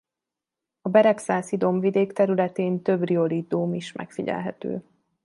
A 0.81 0.89
Beregszászi-dombvidék 0.89 2.11
területén 2.11 2.81
több 2.81 3.03
riolit 3.03 3.47
dóm 3.47 3.73
is 3.73 3.91
megfigyelhető. 3.91 4.83